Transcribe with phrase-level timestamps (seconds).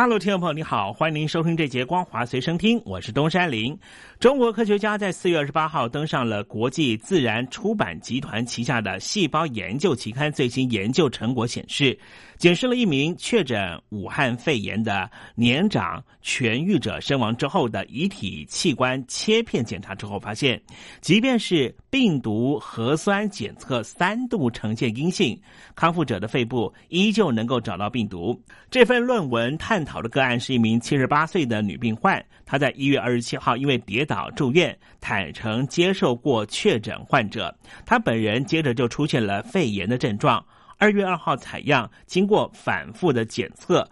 [0.00, 3.78] 大陆听众朋友，你好，欢迎您收听这节光华随身听，我是东山林。
[4.18, 11.98] 中国科学家在四月二十八号登上了国际自然出版集团旗下的细胞研究期刊，最新研究成果显示。
[12.38, 20.58] 检视了一名确诊武汉肺炎的年长痊愈者身亡之后的遗体器官切片检查之后，发现，
[21.02, 25.38] 即便是病毒核酸检测三度呈现阴性，
[25.74, 28.42] 康复者的肺部依旧能够找到病毒。
[28.70, 37.52] 这份论文探讨的个案是一名七十八岁的女病患，她在一月二十七号因为跌倒住院，坦诚接受过确诊患者，
[37.84, 40.44] 她本人接着就出现了肺炎的症状。
[40.78, 43.84] 二月二号采样，经过反复的检测，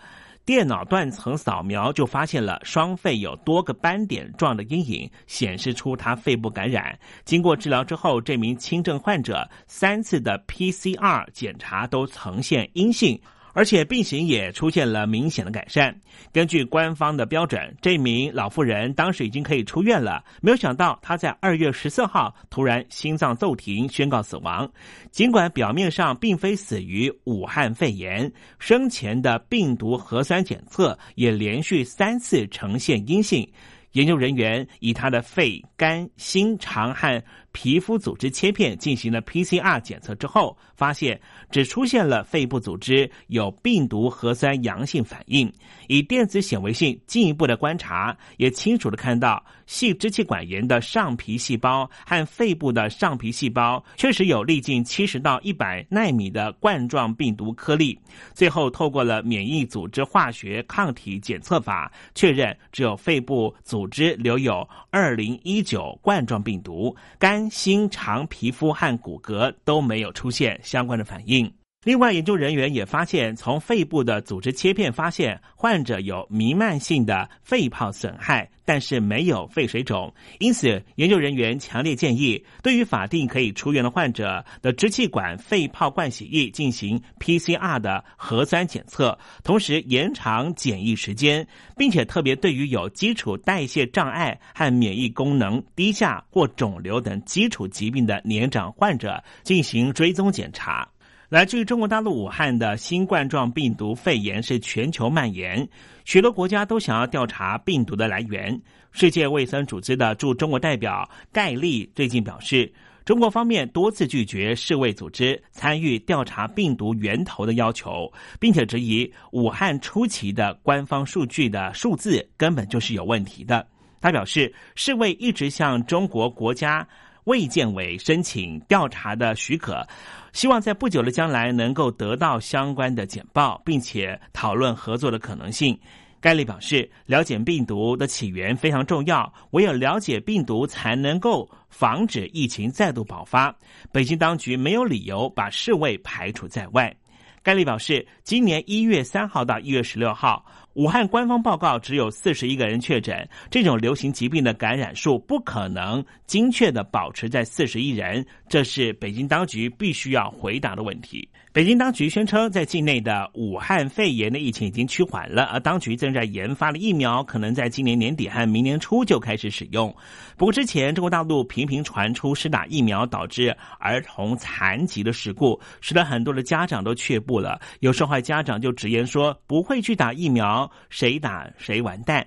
[0.45, 6.97] 电脑断层扫描就发现了双肺有多个斑点状的阴影，显示出她肺部感染。
[7.25, 13.21] 经过治疗之后，这名轻症患者三次的 PCR 检查都呈现阴性。
[13.59, 15.93] 而且病情也出现了明显的改善。
[16.33, 20.23] 根据官方的标准，这名老妇人当时已经可以出院了。
[20.41, 24.71] 没有想到，她在二月十四号突然心脏骤停，宣告死亡。
[25.11, 33.45] 尽管表面上并非死于武汉肺炎，生前的病毒核酸检测也连续三次呈现阴性。
[33.93, 37.21] 研究人员以他的肺、肝、心、肠和
[37.61, 41.21] 皮肤组织切片进行了 PCR 检测之后，发现
[41.51, 45.53] 只出现了肺部组织有病毒核酸阳性反应。
[45.89, 57.99] 以电子显微镜进一步的观察，也清楚的看到细支气管炎的上皮细胞和肺部的上皮细胞确实有粒径七十到一百纳米的冠状病毒颗粒。
[58.35, 71.53] 最后，透过了免疫组织化学抗体检测法，确认只有肺部组织留有二零一九冠状病毒，肝、心、肠、皮肤和骨骼都没有出现相关的反应。
[71.89, 80.13] 另外，研究人员也发现，从肺部的组织切片发现，患者有弥漫性的肺泡损害，但是没有肺水肿。
[80.39, 100.87] 因此，研究人员强烈建议，对于法定可以出院的患者的支气管肺泡灌洗液进行 PCR 的核酸检测，同时延长检疫时间，并且特别对于有基础代谢障碍和免疫功能低下或肿瘤等基础疾病的年长患者进行追踪检查。
[101.29, 105.69] 来自于中国大陆武汉的新冠状病毒肺炎是全球蔓延，
[106.07, 108.59] 许多国家都想要调查病毒的来源。
[108.93, 112.73] 世界卫生组织的驻中国代表盖利最近表示，
[113.05, 118.11] 中国方面多次拒绝世卫组织参与调查病毒源头的要求，
[118.41, 123.67] 并且质疑武汉初期的官方数据的数字根本就是有问题的。
[124.01, 126.89] 他表示，世卫一直向中国国家。
[127.25, 129.87] 卫健委申请调查的许可，
[130.33, 135.79] 希望在不久的将来能够得到相关的简报，并且讨论合作的可能性。
[136.21, 143.55] 盖利表示，了解病毒的起源非常重要，唯有了解病毒，才能够防止疫情再度爆发。
[143.93, 146.93] 北京当局没有理由把世卫排除在外。
[147.41, 150.45] 盖利表示，今年一月三号到一月十六号。
[150.79, 161.29] 武汉官方报告只有四十一个人确诊，这种流行疾病的感染数不可能精确的保持在四十一人，这是北京当局必须要回答的问题。
[161.53, 169.93] 北京当局宣称，在境内的武汉肺炎的疫情已经趋缓了，而当局正在研发的疫苗可能在今年年底和明年初就开始使用。
[170.37, 173.49] 不过，之前中国大陆频频传出施打疫苗导致
[173.81, 177.61] 儿童残疾的事故，使得很多的家长都却步了。
[177.81, 182.27] 有受害家长就直言说，不会去打疫苗，谁打谁完蛋。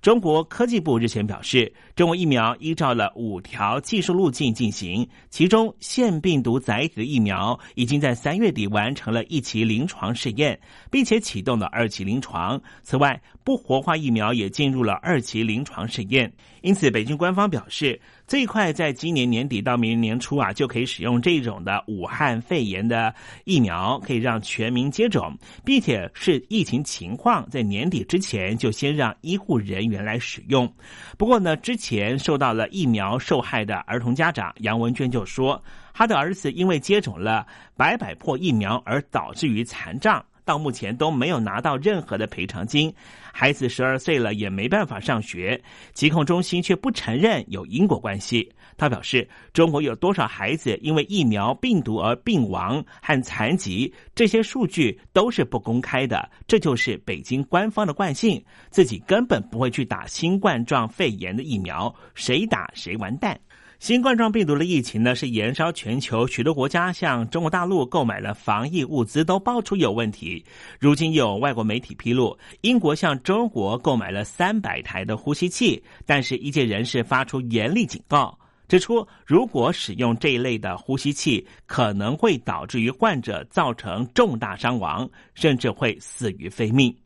[0.00, 10.60] 中国科技部日前表示，中国疫苗依照了五条技术路径进行，其中腺病毒载体的疫苗已经在三月底完成了一期临床试验，
[10.90, 12.60] 并且启动了二期临床。
[12.82, 16.30] 此外，不活化疫苗也进入了二期临床试验。
[16.60, 17.98] 因此，北京官方表示。
[18.26, 30.70] 最快在今年年底到明年初啊，就可以使用这种的武汉肺炎的疫苗，可以让全民接种，并且是疫情情况在年底之前就先让医护人员来使用。
[31.18, 35.62] 不过呢，之前受到了疫苗受害的儿童家长杨文娟就说，
[35.92, 40.24] 他的儿子因为接种了白百破疫苗而导致于残障。
[40.44, 42.92] 到目前都没有拿到任何的赔偿金。
[43.32, 45.60] 孩子十二岁了也没办法上学，
[45.92, 48.52] 疾控中心却不承认有因果关系。
[48.76, 56.28] 他表示，中国有多少孩子因为疫苗病毒而病亡和残疾，这些数据都是不公开的。
[56.46, 63.38] 这就是北京官方的惯性，自己根本不会去打新冠状肺炎的疫苗，谁打谁完蛋。
[63.80, 70.42] 新冠状病毒的疫情呢，是延烧全球，许多国家向中国大陆购买了防疫物资，都爆出有问题。
[70.78, 78.38] 如今有外国媒体披露，英国向中国购买了三百台的呼吸器，但是一界人士发出严厉警告，
[78.68, 86.96] 指出如果使用这一类的呼吸器，可能会导致于患者造成重大伤亡，甚至会死于非命。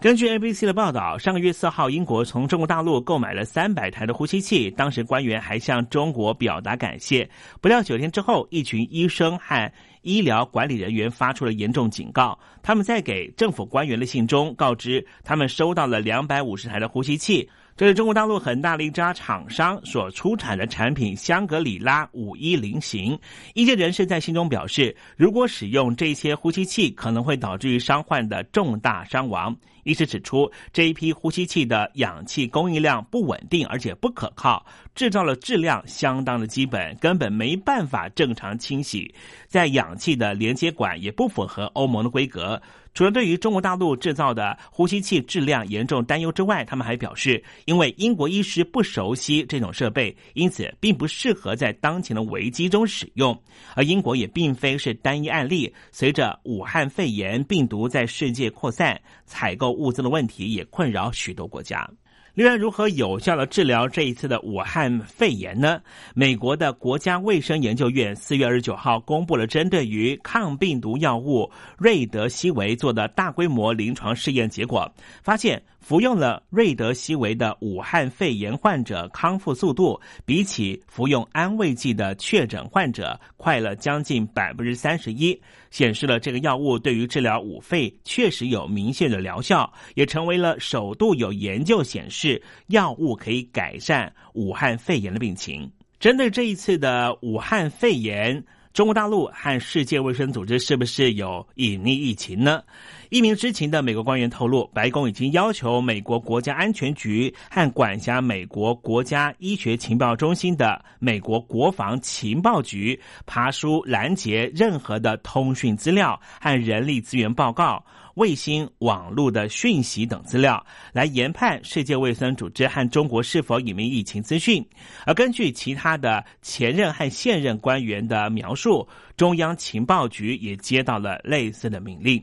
[0.00, 7.28] 根据 ABC 的报道，上个月四号，英国从中国大陆购买了三百台的呼吸器，当时官员还向中国表达感谢。
[7.60, 9.70] 不料九天之后，一群医生和
[10.00, 12.38] 医疗管理人员发出了严重警告。
[12.62, 17.46] 他们在给政府官员的信中告知，他们收到了两百五十台的呼吸器。
[17.76, 23.18] 这是中国大陆很大的一家厂商所出产的产品——香格里拉五一零型。
[23.54, 29.54] 一些人士在信中表示，如果使用这些呼吸器，可能会导致于伤患的重大伤亡。
[29.90, 34.64] 医师指出，这一批呼吸器的氧气供应量不稳定，而且不可靠，
[34.94, 39.12] 制造了质量相当的基本，根本没办法正常清洗。
[39.48, 42.62] 在氧气的连接管也不符合欧盟的规格。
[42.92, 53.40] 除了对于中国大陆制造的呼吸器质量严重担忧之外，他们还表示，因为英国医师不熟悉这种设备，因此并不适合在当前的危机中使用。
[53.74, 61.88] 而英国也并非是单一案例，随着武汉肺炎病毒在世界扩散，采购物资的问题也困扰许多国家。
[62.34, 65.80] 另外，如何有效的治疗这一次的武汉肺炎呢？
[66.14, 74.90] 美国的国家卫生研究院四月二十九号公布了针对于抗病毒药物瑞德西韦做的大规模临床试验结果，
[75.22, 75.60] 发现。
[75.80, 85.40] 服用了瑞德西韦的武汉肺炎患者康复速度，比起服用安慰剂的确诊患者快了将近百分之三十一，
[85.70, 95.68] 显示了这个药物对于治疗武肺确实有明显的疗效，也成为了首度有研究显示药物可以改善武汉肺炎的病情。
[95.98, 98.42] 针对这一次的武汉肺炎，
[98.72, 102.62] 中国大陆和世界卫生组织是不是有隐匿疫情呢？
[103.10, 117.84] 一名知情的美国官员透露，白宫已经要求美国国家安全局和管辖美国国家医学情报中心的美国国防情报局爬书拦截任何的通讯资料和人力资源报告。
[118.14, 124.64] 卫星网络的讯息等资料，来研判世界卫生组织和中国是否隐瞒疫情资讯。
[125.06, 128.86] 而根据其他的前任和现任官员的描述，
[129.16, 132.22] 中央情报局也接到了类似的命令。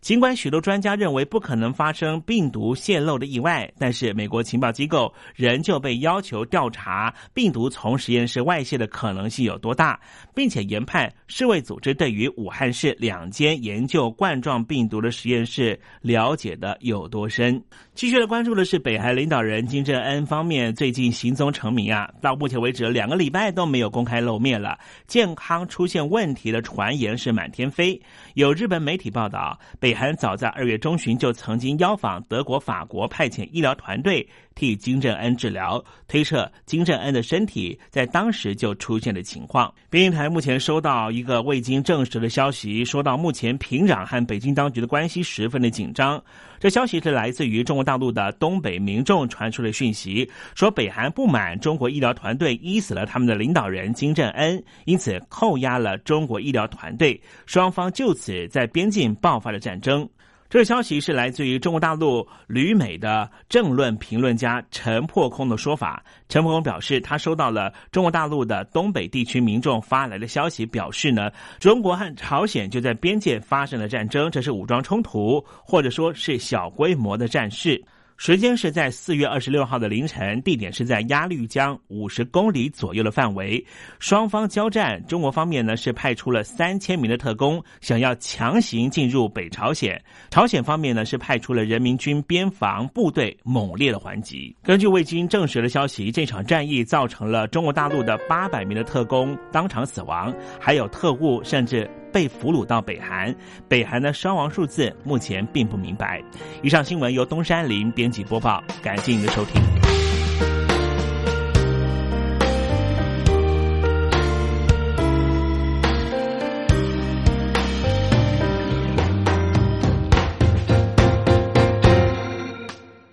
[0.00, 9.98] 尽管许多专家认为不可能发生病毒泄露的意外，但是美国情报机构仍旧被要求调查病毒从实验室外泄的可能性有多大，
[10.34, 17.62] 并且研判世卫组织对于武汉市两间研究冠状病毒的实验室了解的有多深。
[17.98, 24.78] 继续来关注的是北韩领导人金正恩方面最近行踪成谜啊，到目前为止两个礼拜都没有公开露面了，
[25.08, 28.00] 健康出现问题的传言是满天飞。
[28.34, 29.58] 有日本媒体报道。
[29.80, 34.24] 北韩早在二月中旬就曾经邀访德国、法国，派遣医疗团队
[34.54, 39.74] 替金正恩治疗，推测金正恩的身体在当时就出现了情况。
[39.90, 46.22] 北京台目前收到一个未经证实的消息，说到目前平壤和北京当局的关系十分的紧张。
[46.60, 60.08] 这消息是来自于中国大陆的东北民众传出的讯息，说北韩不满中国医疗团队医死了他们的领导人金正恩，因此扣押了中国医疗团队，双方就此在边境爆发了战争。
[60.50, 66.02] 这个消息是来自于中国大陆旅美的政论评论家陈破空的说法。
[66.26, 77.84] 陈破空表示，他收到了中国大陆的东北地区民众发来的消息，表示呢，中国和朝鲜就在边界发生了战争，这是武装冲突，或者说是小规模的战事。
[78.18, 83.64] 时间是在四月二十六号的凌晨，地点是在鸭绿江五十公里左右的范围。
[84.00, 89.96] 双方交战，中国方面呢是派出了三千名的特工，想要强行进入北朝鲜；
[90.30, 94.54] 朝鲜方面呢是派出了人民军边防部队，猛烈的还击。
[94.64, 101.88] 根据未经证实的消息，这场战役造成了中国大陆的八百名的特工当场死亡，还有特务甚至。
[102.12, 103.34] 被俘虏到北韩，
[103.68, 106.22] 北韩的伤亡数字目前并不明白。
[106.62, 109.77] 以上新闻由东山林编辑播报，感谢您的收听。